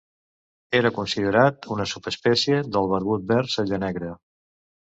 Era 0.79 0.91
considerat 0.95 1.67
una 1.75 1.87
subespècie 1.93 2.63
del 2.77 2.91
barbut 2.95 3.31
verd 3.35 3.55
cellanegre. 3.59 4.13